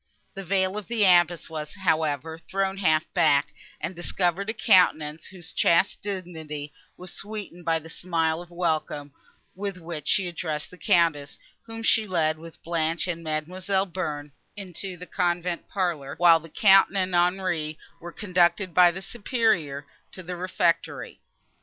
The 0.33 0.43
veil 0.43 0.79
of 0.79 0.87
the 0.87 1.03
abbess 1.05 1.47
was, 1.47 1.75
however, 1.75 2.39
thrown 2.49 2.77
half 2.77 3.05
back, 3.13 3.53
and 3.79 3.95
discovered 3.95 4.49
a 4.49 4.51
countenance, 4.53 5.27
whose 5.27 5.51
chaste 5.53 6.01
dignity 6.01 6.73
was 6.97 7.13
sweetened 7.13 7.65
by 7.65 7.77
the 7.77 7.87
smile 7.91 8.41
of 8.41 8.49
welcome, 8.49 9.13
with 9.53 9.77
which 9.77 10.07
she 10.07 10.27
addressed 10.27 10.71
the 10.71 10.77
Countess, 10.79 11.37
whom 11.67 11.83
she 11.83 12.07
led, 12.07 12.39
with 12.39 12.63
Blanche 12.63 13.05
and 13.07 13.23
Mademoiselle 13.23 13.85
Bearn, 13.85 14.31
into 14.57 14.97
the 14.97 15.05
convent 15.05 15.67
parlour, 15.69 16.15
while 16.17 16.39
the 16.39 16.49
Count 16.49 16.89
and 16.95 17.13
Henri 17.15 17.77
were 17.99 18.11
conducted 18.11 18.73
by 18.73 18.89
the 18.89 19.03
Superior 19.03 19.85
to 20.13 20.23
the 20.23 20.35
refectory. 20.35 21.19